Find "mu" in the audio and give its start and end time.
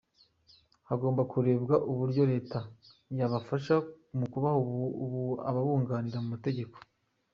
4.17-4.25, 6.23-6.29